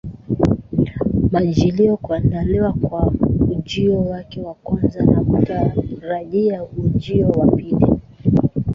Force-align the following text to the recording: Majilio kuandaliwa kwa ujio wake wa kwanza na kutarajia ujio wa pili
Majilio 1.31 1.97
kuandaliwa 1.97 2.73
kwa 2.73 3.13
ujio 3.57 4.01
wake 4.01 4.41
wa 4.41 4.53
kwanza 4.53 5.05
na 5.05 5.21
kutarajia 5.23 6.63
ujio 6.63 7.29
wa 7.29 7.47
pili 7.47 7.85